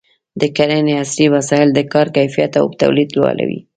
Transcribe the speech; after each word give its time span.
د 0.41 0.43
کرنې 0.57 0.93
عصري 1.01 1.27
وسایل 1.35 1.69
د 1.73 1.79
کار 1.93 2.07
کیفیت 2.15 2.53
او 2.61 2.65
تولید 2.81 3.09
لوړوي. 3.17 3.59